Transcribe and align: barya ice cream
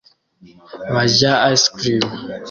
barya 0.93 1.31
ice 1.55 1.65
cream 1.77 2.05